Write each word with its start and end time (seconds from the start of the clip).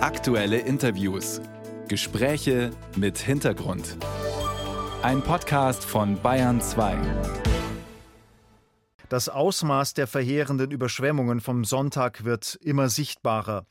Aktuelle 0.00 0.58
Interviews. 0.58 1.40
Gespräche 1.88 2.70
mit 2.94 3.18
Hintergrund. 3.18 3.96
Ein 5.02 5.22
Podcast 5.22 5.84
von 5.84 6.22
Bayern 6.22 6.60
2. 6.60 6.96
Das 9.08 9.28
Ausmaß 9.28 9.94
der 9.94 10.06
verheerenden 10.06 10.70
Überschwemmungen 10.70 11.40
vom 11.40 11.64
Sonntag 11.64 12.24
wird 12.24 12.60
immer 12.62 12.88
sichtbarer. 12.88 13.66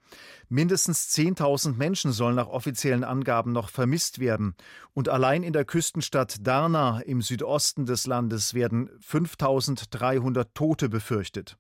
Mindestens 0.49 1.15
10.000 1.15 1.77
Menschen 1.77 2.11
sollen 2.11 2.35
nach 2.35 2.49
offiziellen 2.49 3.05
Angaben 3.05 3.53
noch 3.53 3.69
vermisst 3.69 4.19
werden. 4.19 4.55
Und 4.93 5.07
allein 5.07 5.43
in 5.43 5.53
der 5.53 5.63
Küstenstadt 5.63 6.45
Darna 6.45 6.99
im 6.99 7.21
Südosten 7.21 7.85
des 7.85 8.05
Landes 8.05 8.53
werden 8.53 8.89
5.300 8.99 10.47
Tote 10.53 10.89
befürchtet. 10.89 11.57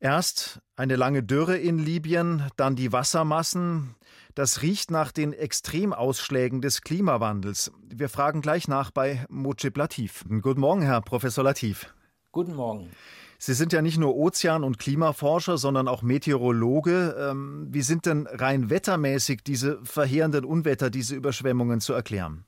Erst 0.00 0.60
eine 0.76 0.94
lange 0.94 1.24
Dürre 1.24 1.58
in 1.58 1.78
Libyen, 1.78 2.44
dann 2.56 2.76
die 2.76 2.92
Wassermassen. 2.92 3.96
Das 4.36 4.62
riecht 4.62 4.92
nach 4.92 5.10
den 5.10 5.32
Extremausschlägen 5.32 6.60
des 6.60 6.82
Klimawandels. 6.82 7.72
Wir 7.82 8.08
fragen 8.08 8.40
gleich 8.40 8.68
nach 8.68 8.92
bei 8.92 9.26
Mojib 9.28 9.76
Latif. 9.76 10.24
Guten 10.28 10.60
Morgen, 10.60 10.82
Herr 10.82 11.00
Professor 11.00 11.42
Latif. 11.42 11.92
Guten 12.30 12.54
Morgen. 12.54 12.90
Sie 13.40 13.54
sind 13.54 13.72
ja 13.72 13.82
nicht 13.82 13.98
nur 13.98 14.14
Ozean- 14.14 14.62
und 14.62 14.78
Klimaforscher, 14.78 15.58
sondern 15.58 15.88
auch 15.88 16.02
Meteorologe. 16.02 17.16
Ähm, 17.18 17.66
wie 17.70 17.82
sind 17.82 18.06
denn 18.06 18.28
rein 18.28 18.70
wettermäßig 18.70 19.42
diese 19.42 19.84
verheerenden 19.84 20.44
Unwetter, 20.44 20.90
diese 20.90 21.16
Überschwemmungen 21.16 21.80
zu 21.80 21.92
erklären? 21.92 22.44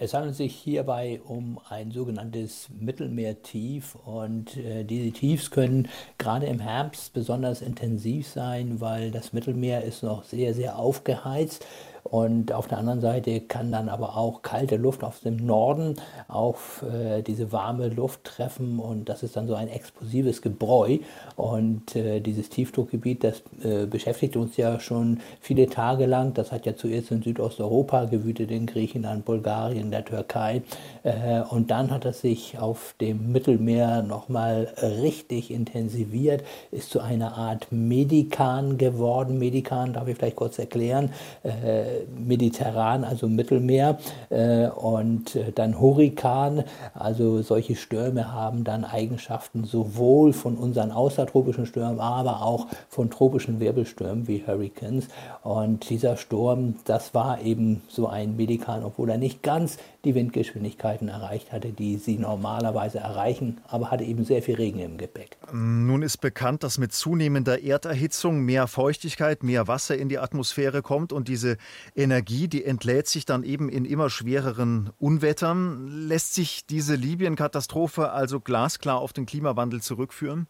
Es 0.00 0.14
handelt 0.14 0.36
sich 0.36 0.54
hierbei 0.54 1.20
um 1.26 1.58
ein 1.68 1.90
sogenanntes 1.90 2.68
Mittelmeertief 2.78 3.96
und 3.96 4.56
äh, 4.56 4.84
diese 4.84 5.10
Tiefs 5.10 5.50
können 5.50 5.88
gerade 6.18 6.46
im 6.46 6.60
Herbst 6.60 7.12
besonders 7.14 7.62
intensiv 7.62 8.28
sein, 8.28 8.80
weil 8.80 9.10
das 9.10 9.32
Mittelmeer 9.32 9.82
ist 9.82 10.04
noch 10.04 10.22
sehr, 10.22 10.54
sehr 10.54 10.78
aufgeheizt. 10.78 11.66
Und 12.04 12.52
auf 12.52 12.68
der 12.68 12.78
anderen 12.78 13.00
Seite 13.00 13.40
kann 13.40 13.72
dann 13.72 13.88
aber 13.88 14.16
auch 14.16 14.42
kalte 14.42 14.76
Luft 14.76 15.04
aus 15.04 15.20
dem 15.20 15.36
Norden 15.36 15.96
auf 16.28 16.82
äh, 16.82 17.22
diese 17.22 17.52
warme 17.52 17.88
Luft 17.88 18.24
treffen 18.24 18.78
und 18.78 19.08
das 19.08 19.22
ist 19.22 19.36
dann 19.36 19.46
so 19.46 19.54
ein 19.54 19.68
explosives 19.68 20.42
Gebräu. 20.42 20.98
Und 21.36 21.96
äh, 21.96 22.20
dieses 22.20 22.48
Tiefdruckgebiet, 22.48 23.24
das 23.24 23.42
äh, 23.62 23.86
beschäftigt 23.86 24.36
uns 24.36 24.56
ja 24.56 24.80
schon 24.80 25.20
viele 25.40 25.66
Tage 25.68 26.06
lang. 26.06 26.34
Das 26.34 26.52
hat 26.52 26.66
ja 26.66 26.76
zuerst 26.76 27.10
in 27.10 27.22
Südosteuropa 27.22 28.06
gewütet, 28.06 28.50
in 28.50 28.66
Griechenland, 28.66 29.24
Bulgarien, 29.24 29.90
der 29.90 30.04
Türkei. 30.04 30.62
Äh, 31.02 31.40
und 31.50 31.70
dann 31.70 31.90
hat 31.90 32.04
es 32.04 32.20
sich 32.20 32.58
auf 32.58 32.94
dem 33.00 33.32
Mittelmeer 33.32 34.02
nochmal 34.02 34.72
richtig 35.02 35.50
intensiviert, 35.50 36.42
ist 36.70 36.90
zu 36.90 37.00
einer 37.00 37.36
Art 37.36 37.68
Medikan 37.70 38.78
geworden. 38.78 39.38
Medikan 39.38 39.92
darf 39.92 40.08
ich 40.08 40.16
vielleicht 40.16 40.36
kurz 40.36 40.58
erklären 40.58 41.10
äh, 41.42 41.87
mediterran, 42.16 43.04
also 43.04 43.28
Mittelmeer, 43.28 43.98
äh, 44.30 44.68
und 44.68 45.36
äh, 45.36 45.52
dann 45.52 45.80
Hurrikan. 45.80 46.64
Also 46.94 47.42
solche 47.42 47.76
Stürme 47.76 48.32
haben 48.32 48.64
dann 48.64 48.84
Eigenschaften 48.84 49.64
sowohl 49.64 50.32
von 50.32 50.56
unseren 50.56 50.90
außertropischen 50.90 51.66
Stürmen, 51.66 52.00
aber 52.00 52.42
auch 52.42 52.66
von 52.88 53.10
tropischen 53.10 53.60
Wirbelstürmen 53.60 54.28
wie 54.28 54.44
Hurricanes. 54.46 55.08
Und 55.42 55.88
dieser 55.90 56.16
Sturm, 56.16 56.76
das 56.84 57.14
war 57.14 57.40
eben 57.42 57.82
so 57.88 58.06
ein 58.08 58.36
Medikan, 58.36 58.84
obwohl 58.84 59.10
er 59.10 59.18
nicht 59.18 59.42
ganz 59.42 59.78
die 60.04 60.14
Windgeschwindigkeiten 60.14 61.08
erreicht 61.08 61.52
hatte, 61.52 61.68
die 61.68 61.96
sie 61.96 62.18
normalerweise 62.18 62.98
erreichen, 62.98 63.58
aber 63.68 63.90
hatte 63.90 64.04
eben 64.04 64.24
sehr 64.24 64.42
viel 64.42 64.54
Regen 64.54 64.78
im 64.78 64.96
Gepäck. 64.96 65.36
Nun 65.52 66.02
ist 66.02 66.18
bekannt, 66.18 66.62
dass 66.62 66.78
mit 66.78 66.92
zunehmender 66.92 67.62
Erderhitzung 67.62 68.40
mehr 68.40 68.68
Feuchtigkeit, 68.68 69.42
mehr 69.42 69.66
Wasser 69.66 69.98
in 69.98 70.08
die 70.08 70.18
Atmosphäre 70.18 70.82
kommt 70.82 71.12
und 71.12 71.28
diese 71.28 71.56
Energie, 71.94 72.48
die 72.48 72.64
entlädt 72.64 73.08
sich 73.08 73.24
dann 73.24 73.42
eben 73.42 73.68
in 73.68 73.84
immer 73.84 74.10
schwereren 74.10 74.90
Unwettern. 74.98 75.86
Lässt 75.88 76.34
sich 76.34 76.66
diese 76.66 76.94
Libyen-Katastrophe 76.94 78.10
also 78.10 78.40
glasklar 78.40 78.98
auf 78.98 79.12
den 79.12 79.26
Klimawandel 79.26 79.80
zurückführen? 79.82 80.48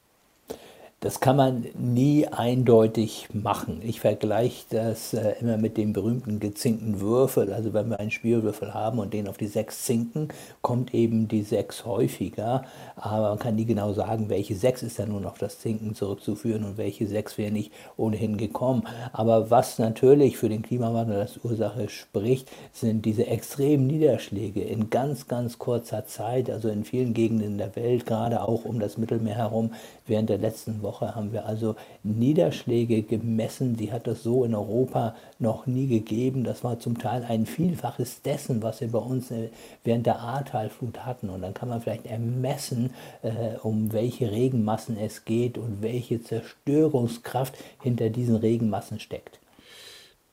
Das 1.01 1.21
kann 1.21 1.37
man 1.37 1.65
nie 1.79 2.27
eindeutig 2.27 3.29
machen. 3.33 3.83
Ich 3.85 4.01
vergleiche 4.01 4.65
das 4.71 5.15
äh, 5.15 5.35
immer 5.41 5.57
mit 5.57 5.77
dem 5.77 5.93
berühmten 5.93 6.41
gezinkten 6.41 6.99
Würfel. 6.99 7.53
Also 7.53 7.73
wenn 7.73 7.89
wir 7.89 8.01
einen 8.01 8.11
Spielwürfel 8.11 8.75
haben 8.75 8.99
und 8.99 9.15
den 9.15 9.29
auf 9.29 9.37
die 9.37 9.47
sechs 9.47 9.85
zinken, 9.85 10.27
kommt 10.61 10.93
eben 10.95 11.29
die 11.29 11.43
sechs 11.43 11.85
häufiger. 11.85 12.65
Aber 12.97 13.29
man 13.29 13.39
kann 13.39 13.55
nie 13.55 13.65
genau 13.65 13.93
sagen, 13.93 14.29
welche 14.29 14.57
sechs 14.57 14.83
ist 14.83 14.99
dann 14.99 15.11
nun 15.11 15.25
auf 15.25 15.39
das 15.39 15.61
Zinken 15.61 15.95
zurückzuführen 15.95 16.65
und 16.65 16.79
welche 16.79 17.07
sechs 17.07 17.39
wäre 17.39 17.53
nicht 17.53 17.71
ohnehin 17.97 18.37
gekommen. 18.37 18.83
Aber 19.13 19.53
was 19.53 19.79
natürlich 19.79 20.37
für 20.37 20.49
den 20.49 20.63
Klimawandel 20.63 21.21
als 21.21 21.39
Ursache 21.45 21.91
spricht, 21.91 22.51
sind 22.73 23.05
diese 23.05 23.29
extremen 23.29 23.87
Niederschläge 23.87 24.63
in 24.63 24.91
ganz, 24.91 25.29
ganz 25.29 25.61
kurzer 25.61 26.07
Zeit, 26.07 26.51
also 26.51 26.69
in 26.69 26.83
vielen 26.83 27.15
Gegenden 27.15 27.57
der 27.57 27.77
Welt, 27.77 28.05
gerade 28.05 28.43
auch 28.43 28.65
um 28.65 28.81
das 28.81 28.99
Mittelmeer 28.99 29.37
herum, 29.37 29.75
während 30.05 30.29
der 30.29 30.39
letzten 30.39 30.83
Wochen 30.83 30.88
Woche 30.89 31.15
haben 31.15 31.33
wir 31.33 31.45
also 31.45 31.77
Niederschläge 32.03 33.03
gemessen, 33.03 33.77
die 33.77 33.93
hat 33.93 34.09
es 34.09 34.23
so 34.23 34.45
in 34.45 34.55
Europa 34.55 35.15
noch 35.39 35.67
nie 35.67 35.87
gegeben. 35.87 36.45
Das 36.45 36.65
war 36.65 36.81
zum 36.81 36.97
Teil 36.99 37.25
ein 37.29 37.45
Vielfaches 37.45 38.23
dessen, 38.23 38.63
was 38.63 38.81
wir 38.81 38.91
bei 38.91 38.99
uns 38.99 39.31
äh, 39.31 39.51
während 39.85 40.07
der 40.07 40.21
Ahrtalflut 40.21 41.05
hatten. 41.05 41.29
Und 41.29 41.43
dann 41.43 41.53
kann 41.53 41.69
man 41.69 41.83
vielleicht 41.83 42.07
ermessen, 42.07 42.95
äh, 43.23 43.59
um 43.63 43.93
welche 43.93 44.31
Regenmassen 44.31 44.97
es 44.97 45.27
geht 45.27 45.59
und 45.59 45.83
welche 45.83 46.23
Zerstörungskraft 46.23 47.55
hinter 47.83 48.09
diesen 48.09 48.37
Regenmassen 48.37 48.99
steckt. 48.99 49.41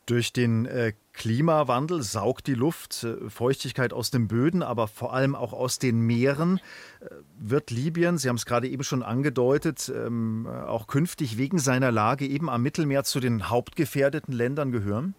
Durch 0.05 0.31
den 0.33 0.67
äh, 0.67 0.93
Klimawandel 1.13 2.03
saugt 2.03 2.45
die 2.45 2.53
Luft 2.53 3.03
äh, 3.03 3.29
Feuchtigkeit 3.29 3.91
aus 3.91 4.11
den 4.11 4.27
Böden, 4.27 4.61
aber 4.61 4.87
vor 4.87 5.13
allem 5.13 5.33
auch 5.33 5.51
aus 5.51 5.79
den 5.79 5.99
Meeren. 5.99 6.59
Äh, 7.01 7.05
wird 7.39 7.71
Libyen, 7.71 8.19
Sie 8.19 8.29
haben 8.29 8.35
es 8.35 8.45
gerade 8.45 8.67
eben 8.67 8.83
schon 8.83 9.01
angedeutet, 9.01 9.91
ähm, 9.95 10.47
auch 10.47 10.85
künftig 10.85 11.37
wegen 11.39 11.57
seiner 11.57 11.91
Lage 11.91 12.27
eben 12.27 12.49
am 12.49 12.61
Mittelmeer 12.61 13.03
zu 13.03 13.19
den 13.19 13.49
hauptgefährdeten 13.49 14.33
Ländern 14.33 14.71
gehören? 14.71 15.15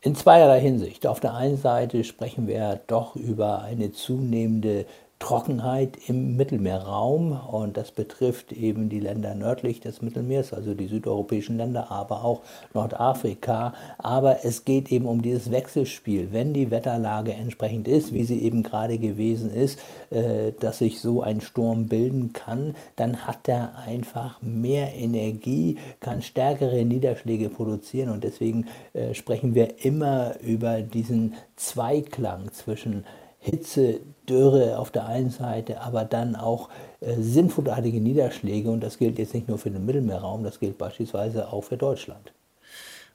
In 0.00 0.14
zweierlei 0.16 0.60
Hinsicht. 0.60 1.06
Auf 1.06 1.20
der 1.20 1.34
einen 1.34 1.56
Seite 1.56 2.02
sprechen 2.04 2.46
wir 2.48 2.80
doch 2.86 3.14
über 3.14 3.62
eine 3.62 3.92
zunehmende 3.92 4.86
Trockenheit 5.18 5.96
im 6.08 6.36
Mittelmeerraum 6.36 7.32
und 7.32 7.78
das 7.78 7.90
betrifft 7.90 8.52
eben 8.52 8.90
die 8.90 9.00
Länder 9.00 9.34
nördlich 9.34 9.80
des 9.80 10.02
Mittelmeers, 10.02 10.52
also 10.52 10.74
die 10.74 10.88
südeuropäischen 10.88 11.56
Länder, 11.56 11.90
aber 11.90 12.22
auch 12.22 12.42
Nordafrika. 12.74 13.72
Aber 13.96 14.44
es 14.44 14.66
geht 14.66 14.92
eben 14.92 15.06
um 15.06 15.22
dieses 15.22 15.50
Wechselspiel. 15.50 16.28
Wenn 16.32 16.52
die 16.52 16.70
Wetterlage 16.70 17.32
entsprechend 17.32 17.88
ist, 17.88 18.12
wie 18.12 18.24
sie 18.24 18.42
eben 18.42 18.62
gerade 18.62 18.98
gewesen 18.98 19.50
ist, 19.52 19.78
äh, 20.10 20.52
dass 20.60 20.78
sich 20.78 21.00
so 21.00 21.22
ein 21.22 21.40
Sturm 21.40 21.88
bilden 21.88 22.34
kann, 22.34 22.74
dann 22.96 23.26
hat 23.26 23.48
er 23.48 23.78
einfach 23.86 24.42
mehr 24.42 24.94
Energie, 24.94 25.78
kann 26.00 26.20
stärkere 26.20 26.84
Niederschläge 26.84 27.48
produzieren 27.48 28.10
und 28.10 28.22
deswegen 28.22 28.66
äh, 28.92 29.14
sprechen 29.14 29.54
wir 29.54 29.82
immer 29.82 30.38
über 30.40 30.82
diesen 30.82 31.34
Zweiklang 31.56 32.52
zwischen 32.52 33.04
Hitze, 33.46 34.00
Dürre 34.28 34.76
auf 34.76 34.90
der 34.90 35.06
einen 35.06 35.30
Seite, 35.30 35.80
aber 35.80 36.04
dann 36.04 36.34
auch 36.34 36.68
äh, 37.00 37.14
sinnflutartige 37.20 38.00
Niederschläge. 38.00 38.70
Und 38.70 38.80
das 38.80 38.98
gilt 38.98 39.20
jetzt 39.20 39.34
nicht 39.34 39.46
nur 39.46 39.58
für 39.58 39.70
den 39.70 39.86
Mittelmeerraum, 39.86 40.42
das 40.42 40.58
gilt 40.58 40.78
beispielsweise 40.78 41.52
auch 41.52 41.62
für 41.62 41.76
Deutschland. 41.76 42.32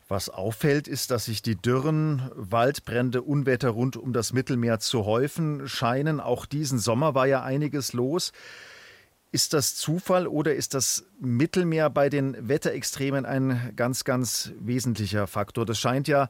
Was 0.08 0.30
auffällt, 0.30 0.88
ist, 0.88 1.12
dass 1.12 1.26
sich 1.26 1.42
die 1.42 1.56
Dürren, 1.56 2.32
Waldbrände, 2.36 3.22
Unwetter 3.22 3.70
rund 3.70 3.98
um 3.98 4.14
das 4.14 4.32
Mittelmeer 4.32 4.80
zu 4.80 5.06
häufen 5.06 5.68
scheinen. 5.68 6.22
Auch 6.22 6.46
diesen 6.46 6.80
Sommer 6.80 7.14
war 7.14 7.28
ja 7.28 7.44
einiges 7.44 7.92
los. 7.92 8.32
Ist 9.34 9.54
das 9.54 9.76
Zufall 9.76 10.28
oder 10.28 10.56
ist 10.56 10.74
das 10.74 11.06
Mittelmeer 11.20 11.90
bei 11.90 12.10
den 12.10 12.36
Wetterextremen 12.48 13.26
ein 13.26 13.74
ganz, 13.76 14.06
ganz 14.06 14.52
wesentlicher 14.60 15.28
Faktor? 15.28 15.66
Das 15.66 15.80
scheint 15.80 16.10
ja 16.10 16.30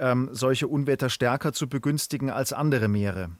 ähm, 0.00 0.30
solche 0.32 0.66
Unwetter 0.66 1.08
stärker 1.08 1.52
zu 1.52 1.68
begünstigen 1.68 2.30
als 2.30 2.52
andere 2.52 2.88
Meere. 2.88 3.30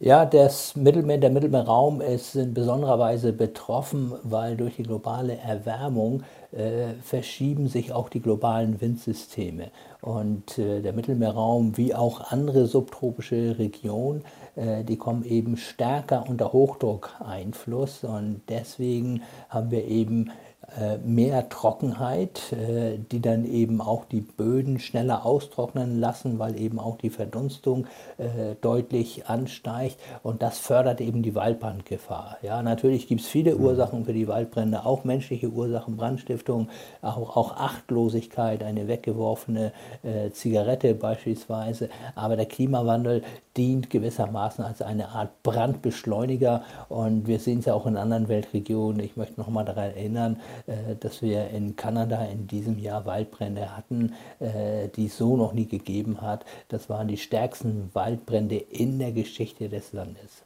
Ja, 0.00 0.26
das 0.26 0.74
Mittelmeer, 0.74 1.18
der 1.18 1.30
Mittelmeerraum 1.30 2.00
ist 2.00 2.34
in 2.34 2.52
besonderer 2.52 2.98
Weise 2.98 3.32
betroffen, 3.32 4.12
weil 4.24 4.56
durch 4.56 4.76
die 4.76 4.82
globale 4.82 5.38
Erwärmung 5.38 6.24
äh, 6.54 6.94
verschieben 7.02 7.68
sich 7.68 7.92
auch 7.92 8.08
die 8.08 8.20
globalen 8.20 8.80
Windsysteme. 8.80 9.70
Und 10.00 10.58
äh, 10.58 10.82
der 10.82 10.92
Mittelmeerraum, 10.92 11.76
wie 11.76 11.94
auch 11.94 12.32
andere 12.32 12.66
subtropische 12.66 13.58
Regionen, 13.58 14.22
äh, 14.56 14.84
die 14.84 14.96
kommen 14.96 15.24
eben 15.24 15.56
stärker 15.56 16.24
unter 16.28 16.52
Hochdruckeinfluss. 16.52 18.04
Und 18.04 18.42
deswegen 18.48 19.22
haben 19.48 19.70
wir 19.70 19.84
eben 19.86 20.30
äh, 20.80 20.98
mehr 20.98 21.48
Trockenheit, 21.48 22.52
äh, 22.52 22.98
die 22.98 23.20
dann 23.20 23.44
eben 23.44 23.80
auch 23.80 24.04
die 24.06 24.22
Böden 24.22 24.78
schneller 24.78 25.24
austrocknen 25.24 26.00
lassen, 26.00 26.38
weil 26.38 26.58
eben 26.58 26.78
auch 26.78 26.96
die 26.96 27.10
Verdunstung 27.10 27.86
äh, 28.18 28.54
deutlich 28.60 29.26
ansteigt 29.26 29.98
und 30.22 30.42
das 30.42 30.58
fördert 30.58 31.00
eben 31.00 31.22
die 31.22 31.34
Waldbrandgefahr. 31.34 32.38
Ja, 32.42 32.62
natürlich 32.62 33.06
gibt 33.06 33.20
es 33.20 33.26
viele 33.26 33.54
mhm. 33.54 33.64
Ursachen 33.64 34.04
für 34.04 34.14
die 34.14 34.26
Waldbrände, 34.26 34.84
auch 34.84 35.04
menschliche 35.04 35.48
Ursachen, 35.48 35.96
Brandstiftung, 35.96 36.43
auch, 36.50 37.36
auch 37.36 37.56
Achtlosigkeit, 37.56 38.62
eine 38.62 38.88
weggeworfene 38.88 39.72
äh, 40.02 40.30
Zigarette 40.30 40.94
beispielsweise, 40.94 41.88
aber 42.14 42.36
der 42.36 42.46
Klimawandel 42.46 43.22
dient 43.56 43.90
gewissermaßen 43.90 44.64
als 44.64 44.82
eine 44.82 45.10
Art 45.10 45.42
Brandbeschleuniger 45.42 46.64
und 46.88 47.26
wir 47.26 47.38
sehen 47.38 47.60
es 47.60 47.66
ja 47.66 47.74
auch 47.74 47.86
in 47.86 47.96
anderen 47.96 48.28
Weltregionen. 48.28 49.00
Ich 49.00 49.16
möchte 49.16 49.40
noch 49.40 49.48
mal 49.48 49.64
daran 49.64 49.90
erinnern, 49.90 50.40
äh, 50.66 50.96
dass 50.98 51.22
wir 51.22 51.50
in 51.50 51.76
Kanada 51.76 52.24
in 52.24 52.46
diesem 52.46 52.78
Jahr 52.78 53.06
Waldbrände 53.06 53.76
hatten, 53.76 54.14
äh, 54.40 54.88
die 54.96 55.06
es 55.06 55.16
so 55.16 55.36
noch 55.36 55.52
nie 55.52 55.66
gegeben 55.66 56.20
hat. 56.20 56.44
Das 56.68 56.88
waren 56.88 57.08
die 57.08 57.16
stärksten 57.16 57.90
Waldbrände 57.94 58.56
in 58.56 58.98
der 58.98 59.12
Geschichte 59.12 59.68
des 59.68 59.92
Landes. 59.92 60.42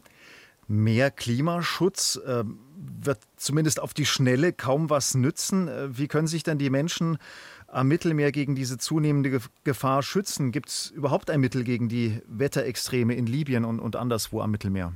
Mehr 0.68 1.10
Klimaschutz 1.10 2.20
äh, 2.26 2.44
wird 2.76 3.18
zumindest 3.36 3.80
auf 3.80 3.94
die 3.94 4.04
Schnelle 4.04 4.52
kaum 4.52 4.90
was 4.90 5.14
nützen. 5.14 5.66
Äh, 5.66 5.96
wie 5.96 6.08
können 6.08 6.26
sich 6.26 6.42
dann 6.42 6.58
die 6.58 6.68
Menschen 6.68 7.16
am 7.66 7.88
Mittelmeer 7.88 8.32
gegen 8.32 8.54
diese 8.54 8.76
zunehmende 8.76 9.40
Gefahr 9.64 10.02
schützen? 10.02 10.52
Gibt 10.52 10.68
es 10.68 10.90
überhaupt 10.90 11.30
ein 11.30 11.40
Mittel 11.40 11.64
gegen 11.64 11.88
die 11.88 12.20
Wetterextreme 12.26 13.14
in 13.14 13.26
Libyen 13.26 13.64
und, 13.64 13.80
und 13.80 13.96
anderswo 13.96 14.42
am 14.42 14.50
Mittelmeer? 14.50 14.92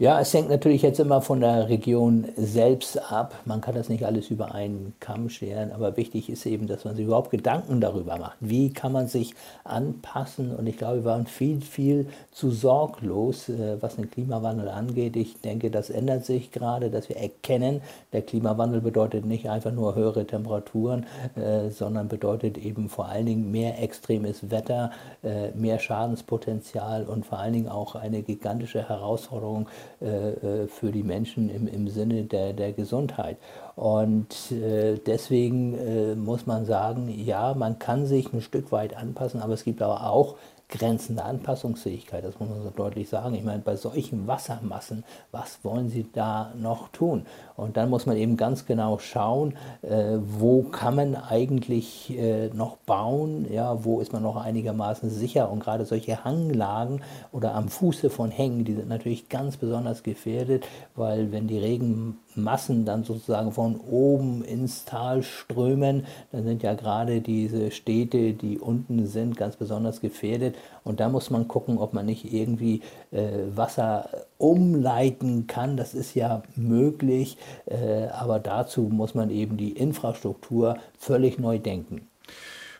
Ja, 0.00 0.18
es 0.18 0.32
hängt 0.32 0.48
natürlich 0.48 0.80
jetzt 0.80 0.98
immer 0.98 1.20
von 1.20 1.40
der 1.40 1.68
Region 1.68 2.26
selbst 2.34 3.12
ab. 3.12 3.34
Man 3.44 3.60
kann 3.60 3.74
das 3.74 3.90
nicht 3.90 4.06
alles 4.06 4.30
über 4.30 4.54
einen 4.54 4.94
Kamm 4.98 5.28
scheren, 5.28 5.72
aber 5.72 5.98
wichtig 5.98 6.30
ist 6.30 6.46
eben, 6.46 6.66
dass 6.66 6.86
man 6.86 6.96
sich 6.96 7.04
überhaupt 7.04 7.30
Gedanken 7.30 7.82
darüber 7.82 8.16
macht. 8.16 8.38
Wie 8.40 8.72
kann 8.72 8.92
man 8.92 9.08
sich 9.08 9.34
anpassen? 9.62 10.56
Und 10.56 10.66
ich 10.66 10.78
glaube, 10.78 11.00
wir 11.00 11.04
waren 11.04 11.26
viel, 11.26 11.60
viel 11.60 12.06
zu 12.32 12.50
sorglos, 12.50 13.50
äh, 13.50 13.76
was 13.82 13.96
den 13.96 14.10
Klimawandel 14.10 14.70
angeht. 14.70 15.16
Ich 15.16 15.38
denke, 15.42 15.70
das 15.70 15.90
ändert 15.90 16.24
sich 16.24 16.50
gerade, 16.50 16.88
dass 16.88 17.10
wir 17.10 17.18
erkennen, 17.18 17.82
der 18.14 18.22
Klimawandel 18.22 18.80
bedeutet 18.80 19.26
nicht 19.26 19.50
einfach 19.50 19.72
nur 19.72 19.96
höhere 19.96 20.26
Temperaturen, 20.26 21.04
äh, 21.36 21.68
sondern 21.68 22.08
bedeutet 22.08 22.56
eben 22.56 22.88
vor 22.88 23.10
allen 23.10 23.26
Dingen 23.26 23.50
mehr 23.50 23.82
extremes 23.82 24.50
Wetter, 24.50 24.92
äh, 25.22 25.50
mehr 25.50 25.78
Schadenspotenzial 25.78 27.04
und 27.04 27.26
vor 27.26 27.38
allen 27.38 27.52
Dingen 27.52 27.68
auch 27.68 27.96
eine 27.96 28.22
gigantische 28.22 28.88
Herausforderung 28.88 29.68
für 29.98 30.92
die 30.92 31.02
Menschen 31.02 31.50
im, 31.50 31.66
im 31.66 31.88
Sinne 31.88 32.24
der, 32.24 32.52
der 32.52 32.72
Gesundheit. 32.72 33.36
Und 33.76 34.52
äh, 34.52 34.98
deswegen 35.04 36.24
muss 36.24 36.46
man 36.46 36.64
sagen, 36.64 37.08
ja, 37.08 37.54
man 37.54 37.78
kann 37.78 38.06
sich 38.06 38.32
ein 38.32 38.40
Stück 38.40 38.72
weit 38.72 38.96
anpassen, 38.96 39.40
aber 39.40 39.54
es 39.54 39.64
gibt 39.64 39.82
aber 39.82 40.06
auch 40.10 40.36
Grenzen 40.70 41.16
der 41.16 41.26
Anpassungsfähigkeit, 41.26 42.24
das 42.24 42.38
muss 42.38 42.48
man 42.48 42.62
so 42.62 42.70
deutlich 42.70 43.08
sagen. 43.08 43.34
Ich 43.34 43.44
meine, 43.44 43.60
bei 43.60 43.76
solchen 43.76 44.26
Wassermassen, 44.26 45.04
was 45.32 45.58
wollen 45.62 45.88
Sie 45.88 46.06
da 46.12 46.52
noch 46.56 46.88
tun? 46.88 47.26
Und 47.56 47.76
dann 47.76 47.90
muss 47.90 48.06
man 48.06 48.16
eben 48.16 48.36
ganz 48.36 48.64
genau 48.64 48.98
schauen, 48.98 49.54
äh, 49.82 50.16
wo 50.18 50.62
kann 50.62 50.96
man 50.96 51.14
eigentlich 51.14 52.16
äh, 52.16 52.48
noch 52.48 52.76
bauen, 52.78 53.46
ja, 53.52 53.84
wo 53.84 54.00
ist 54.00 54.12
man 54.12 54.22
noch 54.22 54.36
einigermaßen 54.36 55.10
sicher. 55.10 55.50
Und 55.50 55.60
gerade 55.60 55.84
solche 55.84 56.24
Hanglagen 56.24 57.02
oder 57.32 57.54
am 57.54 57.68
Fuße 57.68 58.08
von 58.08 58.30
Hängen, 58.30 58.64
die 58.64 58.74
sind 58.74 58.88
natürlich 58.88 59.28
ganz 59.28 59.56
besonders 59.56 60.02
gefährdet, 60.02 60.66
weil 60.94 61.32
wenn 61.32 61.48
die 61.48 61.58
Regenmassen 61.58 62.84
dann 62.84 63.04
sozusagen 63.04 63.52
von 63.52 63.78
oben 63.78 64.42
ins 64.42 64.84
Tal 64.84 65.22
strömen, 65.22 66.06
dann 66.32 66.44
sind 66.44 66.62
ja 66.62 66.74
gerade 66.74 67.20
diese 67.20 67.70
Städte, 67.70 68.32
die 68.32 68.58
unten 68.58 69.06
sind, 69.06 69.36
ganz 69.36 69.56
besonders 69.56 70.00
gefährdet. 70.00 70.54
Und 70.84 71.00
da 71.00 71.08
muss 71.08 71.30
man 71.30 71.48
gucken, 71.48 71.78
ob 71.78 71.92
man 71.92 72.06
nicht 72.06 72.32
irgendwie 72.32 72.82
äh, 73.12 73.28
Wasser 73.54 74.08
umleiten 74.38 75.46
kann. 75.46 75.76
Das 75.76 75.94
ist 75.94 76.14
ja 76.14 76.42
möglich, 76.56 77.36
äh, 77.66 78.06
aber 78.08 78.38
dazu 78.38 78.82
muss 78.82 79.14
man 79.14 79.30
eben 79.30 79.56
die 79.56 79.72
Infrastruktur 79.72 80.76
völlig 80.98 81.38
neu 81.38 81.58
denken. 81.58 82.06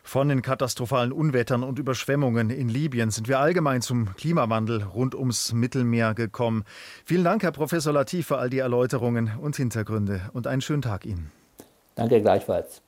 Von 0.03 0.29
den 0.29 0.41
katastrophalen 0.41 1.11
Unwettern 1.11 1.63
und 1.63 1.79
Überschwemmungen 1.79 2.49
in 2.49 2.69
Libyen 2.69 3.11
sind 3.11 3.27
wir 3.27 3.39
allgemein 3.39 3.81
zum 3.81 4.15
Klimawandel 4.15 4.83
rund 4.83 5.15
ums 5.15 5.53
Mittelmeer 5.53 6.13
gekommen. 6.15 6.63
Vielen 7.05 7.23
Dank, 7.23 7.43
Herr 7.43 7.51
Professor 7.51 7.93
Latif, 7.93 8.27
für 8.27 8.37
all 8.37 8.49
die 8.49 8.59
Erläuterungen 8.59 9.31
und 9.39 9.55
Hintergründe 9.55 10.21
und 10.33 10.47
einen 10.47 10.61
schönen 10.61 10.81
Tag 10.81 11.05
Ihnen. 11.05 11.31
Danke 11.95 12.21
gleichfalls. 12.21 12.79